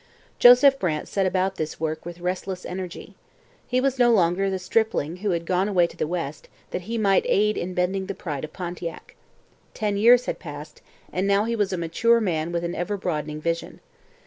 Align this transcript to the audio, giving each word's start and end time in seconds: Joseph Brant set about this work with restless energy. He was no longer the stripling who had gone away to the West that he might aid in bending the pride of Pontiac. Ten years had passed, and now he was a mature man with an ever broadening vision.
Joseph 0.39 0.79
Brant 0.79 1.07
set 1.07 1.27
about 1.27 1.57
this 1.57 1.79
work 1.79 2.07
with 2.07 2.21
restless 2.21 2.65
energy. 2.65 3.13
He 3.67 3.79
was 3.79 3.99
no 3.99 4.11
longer 4.11 4.49
the 4.49 4.57
stripling 4.57 5.17
who 5.17 5.29
had 5.29 5.45
gone 5.45 5.67
away 5.67 5.85
to 5.85 5.95
the 5.95 6.07
West 6.07 6.49
that 6.71 6.81
he 6.89 6.97
might 6.97 7.23
aid 7.27 7.55
in 7.55 7.75
bending 7.75 8.07
the 8.07 8.15
pride 8.15 8.43
of 8.43 8.51
Pontiac. 8.51 9.15
Ten 9.75 9.97
years 9.97 10.25
had 10.25 10.39
passed, 10.39 10.81
and 11.13 11.27
now 11.27 11.43
he 11.45 11.55
was 11.55 11.71
a 11.71 11.77
mature 11.77 12.19
man 12.19 12.51
with 12.51 12.63
an 12.63 12.73
ever 12.73 12.97
broadening 12.97 13.39
vision. 13.41 13.79